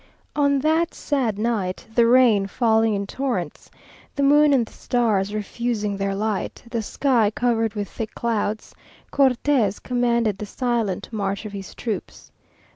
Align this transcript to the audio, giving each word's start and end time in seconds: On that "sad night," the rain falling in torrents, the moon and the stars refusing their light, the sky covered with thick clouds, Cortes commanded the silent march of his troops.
On 0.35 0.57
that 0.61 0.95
"sad 0.95 1.37
night," 1.37 1.85
the 1.93 2.07
rain 2.07 2.47
falling 2.47 2.95
in 2.95 3.05
torrents, 3.05 3.69
the 4.15 4.23
moon 4.23 4.51
and 4.51 4.65
the 4.65 4.73
stars 4.73 5.31
refusing 5.31 5.95
their 5.95 6.15
light, 6.15 6.63
the 6.71 6.81
sky 6.81 7.29
covered 7.29 7.75
with 7.75 7.87
thick 7.87 8.15
clouds, 8.15 8.73
Cortes 9.11 9.77
commanded 9.77 10.39
the 10.39 10.47
silent 10.47 11.07
march 11.13 11.45
of 11.45 11.51
his 11.53 11.75
troops. 11.75 12.31